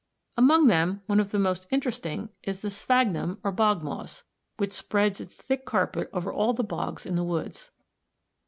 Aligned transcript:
Among 0.35 0.65
them 0.65 1.03
one 1.05 1.19
of 1.19 1.29
the 1.29 1.37
most 1.37 1.67
interesting 1.69 2.29
is 2.41 2.61
the 2.61 2.71
sphagnum 2.71 3.37
or 3.43 3.51
bog 3.51 3.83
moss 3.83 4.23
(Fig. 4.57 4.57
36), 4.57 4.57
which 4.57 4.73
spreads 4.73 5.21
its 5.21 5.35
thick 5.35 5.63
carpet 5.63 6.09
over 6.11 6.33
all 6.33 6.53
the 6.53 6.63
bogs 6.63 7.05
in 7.05 7.15
the 7.15 7.23
woods. 7.23 7.69